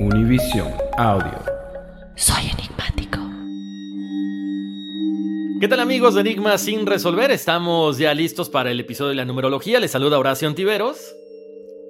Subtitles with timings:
[0.00, 1.38] Univision Audio.
[2.16, 3.18] Soy enigmático.
[5.60, 7.30] ¿Qué tal amigos de Enigma sin resolver?
[7.30, 9.80] Estamos ya listos para el episodio de la numerología.
[9.80, 11.14] Les saluda Horacio Antiveros.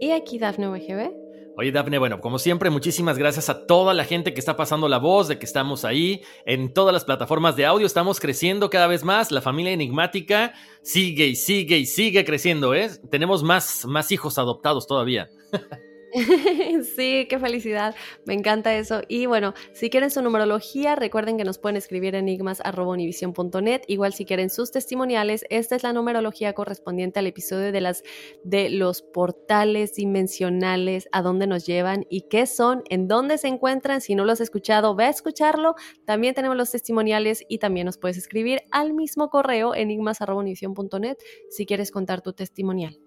[0.00, 1.10] Y aquí Dafne VGB.
[1.56, 4.98] Oye, Dafne, bueno, como siempre, muchísimas gracias a toda la gente que está pasando la
[4.98, 7.86] voz de que estamos ahí en todas las plataformas de audio.
[7.86, 9.30] Estamos creciendo cada vez más.
[9.30, 12.90] La familia enigmática sigue y sigue y sigue creciendo, ¿eh?
[13.10, 15.28] Tenemos más, más hijos adoptados todavía.
[16.96, 17.94] sí, qué felicidad.
[18.24, 19.02] Me encanta eso.
[19.08, 23.82] Y bueno, si quieren su numerología, recuerden que nos pueden escribir enigmas.univision.net.
[23.88, 28.04] Igual si quieren sus testimoniales, esta es la numerología correspondiente al episodio de las
[28.44, 34.00] de los portales dimensionales, a dónde nos llevan y qué son, en dónde se encuentran.
[34.00, 35.74] Si no lo has escuchado, ve a escucharlo.
[36.04, 41.16] También tenemos los testimoniales y también nos puedes escribir al mismo correo enigmas.univision.net
[41.50, 43.03] si quieres contar tu testimonial.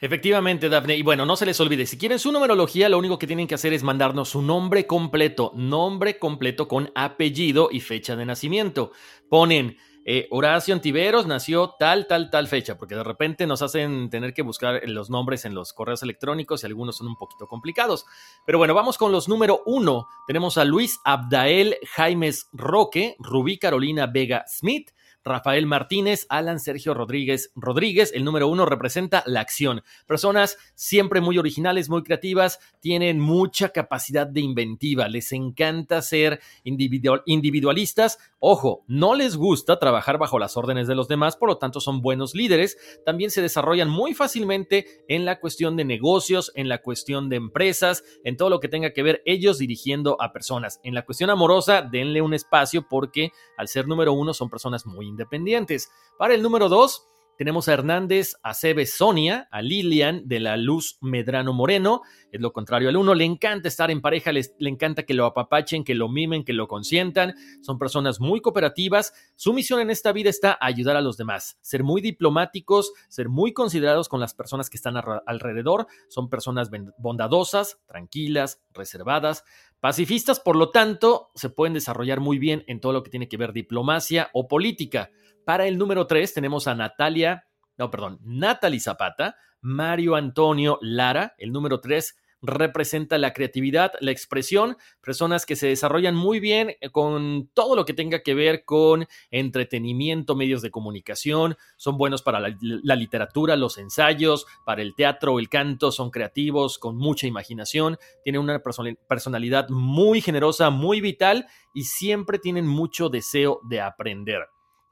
[0.00, 0.96] Efectivamente, Dafne.
[0.96, 3.54] Y bueno, no se les olvide, si quieren su numerología, lo único que tienen que
[3.54, 8.92] hacer es mandarnos su nombre completo, nombre completo con apellido y fecha de nacimiento.
[9.28, 9.76] Ponen
[10.08, 14.42] eh, Horacio Antiveros nació tal, tal, tal fecha, porque de repente nos hacen tener que
[14.42, 18.06] buscar los nombres en los correos electrónicos y algunos son un poquito complicados.
[18.46, 20.06] Pero bueno, vamos con los número uno.
[20.28, 24.90] Tenemos a Luis Abdael Jaimes Roque, Rubí Carolina Vega Smith,
[25.26, 28.12] Rafael Martínez, Alan Sergio Rodríguez Rodríguez.
[28.14, 29.82] El número uno representa la acción.
[30.06, 37.22] Personas siempre muy originales, muy creativas, tienen mucha capacidad de inventiva, les encanta ser individual,
[37.26, 38.18] individualistas.
[38.38, 42.02] Ojo, no les gusta trabajar bajo las órdenes de los demás, por lo tanto son
[42.02, 42.78] buenos líderes.
[43.04, 48.04] También se desarrollan muy fácilmente en la cuestión de negocios, en la cuestión de empresas,
[48.22, 50.80] en todo lo que tenga que ver ellos dirigiendo a personas.
[50.84, 55.06] En la cuestión amorosa, denle un espacio porque al ser número uno son personas muy
[55.16, 55.90] independientes.
[56.18, 57.06] Para el número dos,
[57.38, 62.00] tenemos a Hernández, a Cebe Sonia, a Lilian de la Luz Medrano Moreno.
[62.32, 63.14] Es lo contrario al uno.
[63.14, 66.66] Le encanta estar en pareja, le encanta que lo apapachen, que lo mimen, que lo
[66.66, 67.34] consientan.
[67.60, 69.12] Son personas muy cooperativas.
[69.34, 73.52] Su misión en esta vida está ayudar a los demás, ser muy diplomáticos, ser muy
[73.52, 75.88] considerados con las personas que están alrededor.
[76.08, 79.44] Son personas bondadosas, tranquilas, reservadas.
[79.80, 83.36] Pacifistas, por lo tanto, se pueden desarrollar muy bien en todo lo que tiene que
[83.36, 85.10] ver diplomacia o política.
[85.44, 91.52] Para el número 3 tenemos a Natalia, no, perdón, Natalie Zapata, Mario Antonio Lara, el
[91.52, 97.76] número 3 representa la creatividad, la expresión, personas que se desarrollan muy bien con todo
[97.76, 102.96] lo que tenga que ver con entretenimiento, medios de comunicación, son buenos para la, la
[102.96, 108.62] literatura, los ensayos, para el teatro, el canto, son creativos, con mucha imaginación, tienen una
[109.08, 114.46] personalidad muy generosa, muy vital y siempre tienen mucho deseo de aprender.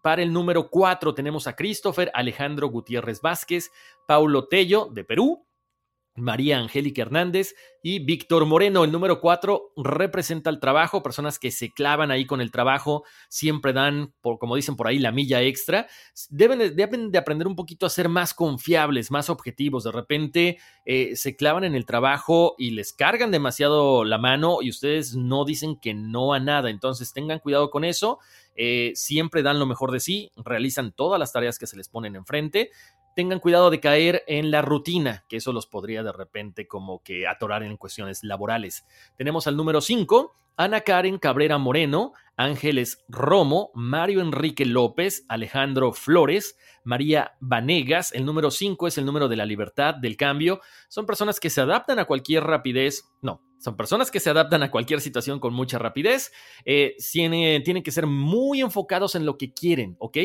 [0.05, 3.73] Para el número 4 tenemos a Christopher Alejandro Gutiérrez Vázquez,
[4.06, 5.44] Paulo Tello de Perú,
[6.17, 8.85] María Angélica Hernández y Víctor Moreno.
[8.85, 13.73] El número cuatro representa el trabajo, personas que se clavan ahí con el trabajo, siempre
[13.73, 15.87] dan, por, como dicen por ahí, la milla extra.
[16.31, 19.85] Deben de, aprender un poquito a ser más confiables, más objetivos.
[19.85, 24.71] De repente eh, se clavan en el trabajo y les cargan demasiado la mano y
[24.71, 26.71] ustedes no dicen que no a nada.
[26.71, 28.19] Entonces tengan cuidado con eso.
[28.57, 32.15] Eh, siempre dan lo mejor de sí, realizan todas las tareas que se les ponen
[32.15, 32.71] enfrente
[33.15, 37.27] tengan cuidado de caer en la rutina, que eso los podría de repente como que
[37.27, 38.85] atorar en cuestiones laborales.
[39.17, 46.57] Tenemos al número 5, Ana Karen Cabrera Moreno, Ángeles Romo, Mario Enrique López, Alejandro Flores,
[46.85, 48.13] María Vanegas.
[48.13, 50.61] El número 5 es el número de la libertad, del cambio.
[50.89, 53.05] Son personas que se adaptan a cualquier rapidez.
[53.21, 56.33] No, son personas que se adaptan a cualquier situación con mucha rapidez.
[56.65, 60.19] Eh, tienen, tienen que ser muy enfocados en lo que quieren, ¿ok?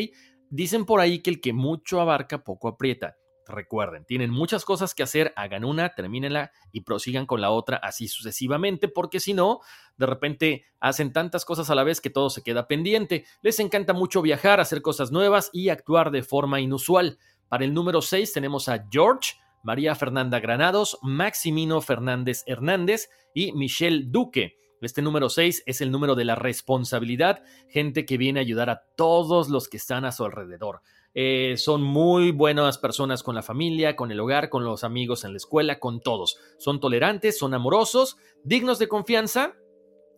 [0.50, 3.16] Dicen por ahí que el que mucho abarca, poco aprieta.
[3.46, 8.06] Recuerden, tienen muchas cosas que hacer, hagan una, termínenla y prosigan con la otra así
[8.06, 9.60] sucesivamente, porque si no,
[9.96, 13.24] de repente hacen tantas cosas a la vez que todo se queda pendiente.
[13.42, 17.18] Les encanta mucho viajar, hacer cosas nuevas y actuar de forma inusual.
[17.48, 24.04] Para el número 6 tenemos a George, María Fernanda Granados, Maximino Fernández Hernández y Michelle
[24.06, 24.59] Duque.
[24.80, 28.82] Este número 6 es el número de la responsabilidad, gente que viene a ayudar a
[28.96, 30.80] todos los que están a su alrededor.
[31.12, 35.32] Eh, son muy buenas personas con la familia, con el hogar, con los amigos en
[35.32, 36.38] la escuela, con todos.
[36.58, 39.54] Son tolerantes, son amorosos, dignos de confianza.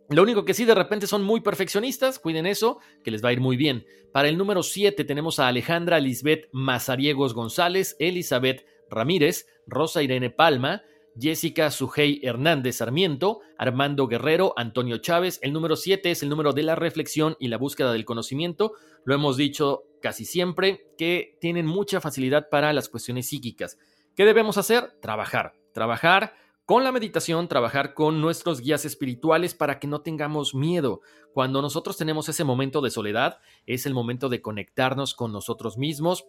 [0.09, 3.33] Lo único que sí, de repente son muy perfeccionistas, cuiden eso, que les va a
[3.33, 3.85] ir muy bien.
[4.13, 10.83] Para el número 7 tenemos a Alejandra Lisbeth Mazariegos González, Elizabeth Ramírez, Rosa Irene Palma,
[11.19, 15.39] Jessica Sujei Hernández Sarmiento, Armando Guerrero, Antonio Chávez.
[15.41, 18.73] El número 7 es el número de la reflexión y la búsqueda del conocimiento.
[19.05, 23.77] Lo hemos dicho casi siempre, que tienen mucha facilidad para las cuestiones psíquicas.
[24.15, 24.91] ¿Qué debemos hacer?
[25.01, 25.53] Trabajar.
[25.73, 26.33] Trabajar
[26.65, 31.01] con la meditación, trabajar con nuestros guías espirituales para que no tengamos miedo.
[31.33, 36.25] Cuando nosotros tenemos ese momento de soledad, es el momento de conectarnos con nosotros mismos,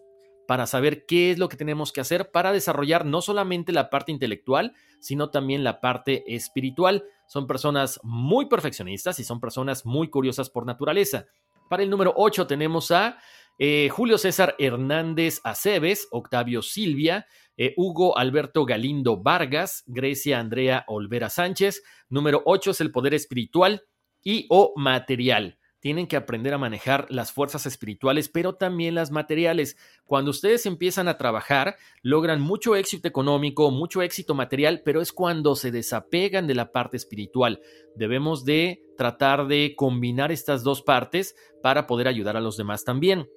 [0.47, 4.11] para saber qué es lo que tenemos que hacer para desarrollar no solamente la parte
[4.11, 7.05] intelectual, sino también la parte espiritual.
[7.27, 11.25] Son personas muy perfeccionistas y son personas muy curiosas por naturaleza.
[11.69, 13.17] Para el número 8 tenemos a
[13.57, 17.25] eh, Julio César Hernández Aceves, Octavio Silvia,
[17.57, 21.83] eh, Hugo Alberto Galindo Vargas, Grecia Andrea Olvera Sánchez.
[22.09, 23.83] Número 8 es el poder espiritual
[24.21, 29.77] y o material tienen que aprender a manejar las fuerzas espirituales, pero también las materiales.
[30.05, 35.55] Cuando ustedes empiezan a trabajar, logran mucho éxito económico, mucho éxito material, pero es cuando
[35.55, 37.61] se desapegan de la parte espiritual.
[37.95, 43.29] Debemos de tratar de combinar estas dos partes para poder ayudar a los demás también.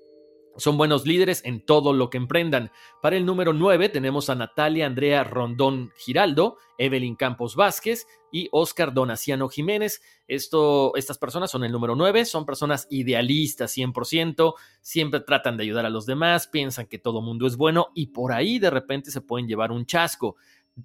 [0.59, 2.73] Son buenos líderes en todo lo que emprendan.
[3.01, 8.93] Para el número 9 tenemos a Natalia Andrea Rondón Giraldo, Evelyn Campos Vázquez y Oscar
[8.93, 10.03] Donaciano Jiménez.
[10.27, 15.87] Esto, estas personas son el número 9, son personas idealistas 100%, siempre tratan de ayudar
[15.87, 19.21] a los demás, piensan que todo mundo es bueno y por ahí de repente se
[19.21, 20.35] pueden llevar un chasco.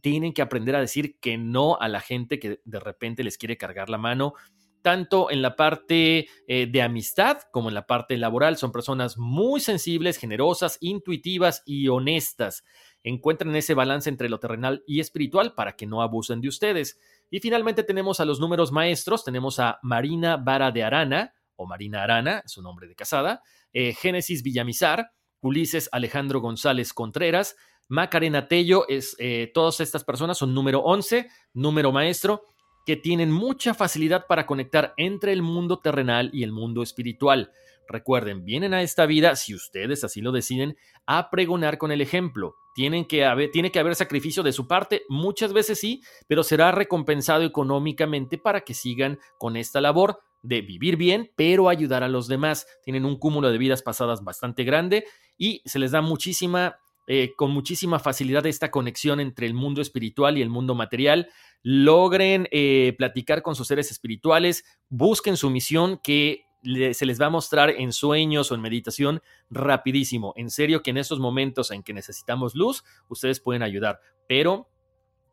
[0.01, 3.57] Tienen que aprender a decir que no a la gente que de repente les quiere
[3.57, 4.35] cargar la mano
[4.83, 8.57] tanto en la parte eh, de amistad como en la parte laboral.
[8.57, 12.63] Son personas muy sensibles, generosas, intuitivas y honestas.
[13.03, 16.99] Encuentren ese balance entre lo terrenal y espiritual para que no abusen de ustedes.
[17.31, 19.23] Y finalmente tenemos a los números maestros.
[19.23, 23.41] Tenemos a Marina Vara de Arana, o Marina Arana, su nombre de casada,
[23.73, 27.55] eh, Génesis Villamizar, Ulises Alejandro González Contreras,
[27.87, 32.43] Macarena Tello, es, eh, todas estas personas son número 11, número maestro,
[32.85, 37.51] que tienen mucha facilidad para conectar entre el mundo terrenal y el mundo espiritual.
[37.87, 42.55] Recuerden, vienen a esta vida, si ustedes así lo deciden, a pregonar con el ejemplo.
[42.75, 46.71] Tienen que haber, tiene que haber sacrificio de su parte, muchas veces sí, pero será
[46.71, 52.27] recompensado económicamente para que sigan con esta labor de vivir bien, pero ayudar a los
[52.27, 52.67] demás.
[52.83, 55.05] Tienen un cúmulo de vidas pasadas bastante grande
[55.37, 60.37] y se les da muchísima eh, con muchísima facilidad esta conexión entre el mundo espiritual
[60.37, 61.29] y el mundo material.
[61.61, 66.45] Logren eh, platicar con sus seres espirituales, busquen su misión que
[66.93, 70.33] se les va a mostrar en sueños o en meditación rapidísimo.
[70.37, 74.69] En serio que en estos momentos en que necesitamos luz, ustedes pueden ayudar, pero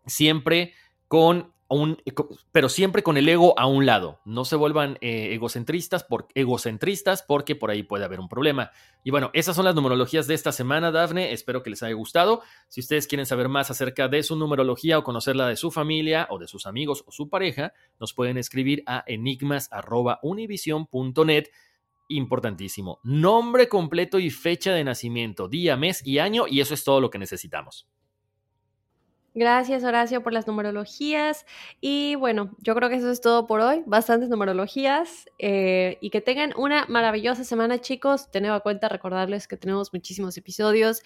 [0.07, 0.75] siempre
[1.07, 2.15] con eh,
[2.51, 4.21] pero siempre con el ego a un lado.
[4.25, 8.73] No se vuelvan eh, egocentristas, egocentristas porque por ahí puede haber un problema.
[9.05, 11.33] Y bueno, esas son las numerologías de esta semana, Dafne.
[11.33, 12.43] Espero que les haya gustado.
[12.69, 16.39] Si ustedes quieren saber más acerca de su numerología o conocerla de su familia o
[16.39, 21.45] de sus amigos o su pareja, nos pueden escribir a enigmas.univision.net.
[22.09, 22.99] Importantísimo.
[23.05, 27.11] Nombre completo y fecha de nacimiento, día, mes y año, y eso es todo lo
[27.11, 27.87] que necesitamos.
[29.33, 31.47] Gracias Horacio por las numerologías.
[31.81, 36.21] Y bueno, yo creo que eso es todo por hoy, bastantes numerologías eh, y que
[36.21, 41.03] tengan una maravillosa semana chicos, teniendo a cuenta recordarles que tenemos muchísimos episodios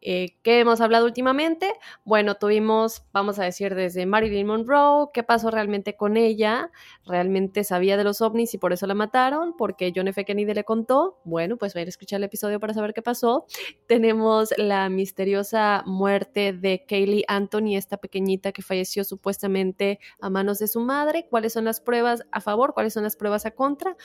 [0.00, 1.70] eh, que hemos hablado últimamente,
[2.04, 6.70] bueno, tuvimos, vamos a decir, desde Marilyn Monroe, qué pasó realmente con ella,
[7.04, 10.24] realmente sabía de los ovnis y por eso la mataron, porque John F.
[10.24, 13.44] Kennedy le contó, bueno, pues vayan a escuchar el episodio para saber qué pasó,
[13.86, 20.68] tenemos la misteriosa muerte de Kaylee Anthony esta pequeñita que falleció supuestamente a manos de
[20.68, 23.96] su madre, cuáles son las pruebas a favor, cuáles son las pruebas a contra,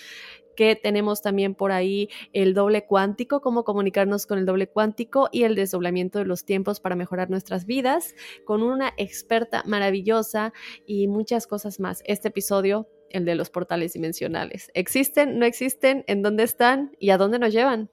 [0.56, 5.44] que tenemos también por ahí el doble cuántico, cómo comunicarnos con el doble cuántico y
[5.44, 10.54] el desdoblamiento de los tiempos para mejorar nuestras vidas, con una experta maravillosa
[10.86, 12.04] y muchas cosas más.
[12.06, 14.72] Este episodio el de los portales dimensionales.
[14.74, 15.38] ¿Existen?
[15.38, 16.04] ¿No existen?
[16.08, 16.96] ¿En dónde están?
[17.00, 17.90] ¿Y a dónde nos llevan?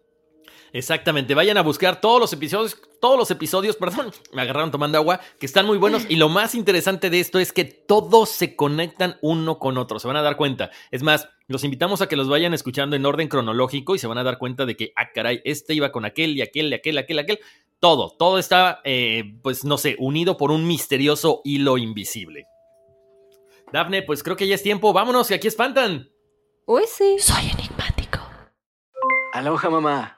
[0.73, 5.21] Exactamente, vayan a buscar todos los episodios, todos los episodios, perdón, me agarraron tomando agua,
[5.39, 9.17] que están muy buenos y lo más interesante de esto es que todos se conectan
[9.23, 10.71] uno con otro, se van a dar cuenta.
[10.91, 14.19] Es más, los invitamos a que los vayan escuchando en orden cronológico y se van
[14.19, 16.99] a dar cuenta de que, ah, caray, este iba con aquel y aquel y aquel,
[16.99, 17.41] aquel, aquel.
[17.81, 22.47] Todo, todo está, eh, pues no sé, unido por un misterioso hilo invisible.
[23.73, 26.11] Dafne, pues creo que ya es tiempo, vámonos, que aquí espantan.
[26.67, 27.17] Uy, sí.
[27.19, 28.19] Soy enigmático.
[29.33, 30.18] Aloha, mamá.